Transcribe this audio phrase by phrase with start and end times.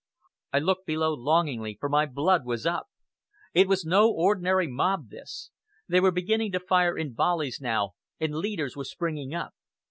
[0.51, 2.87] I looked below longingly, for my blood was up.
[3.53, 5.51] It was no ordinary mob this.
[5.87, 9.53] They were beginning to fire in volleys now, and leaders were springing up.